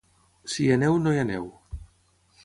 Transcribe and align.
Si 0.53 0.63
hi 0.67 0.71
ha 0.75 0.77
neu, 0.83 0.97
no 1.03 1.13
hi 1.17 1.21
aneu 1.25 1.45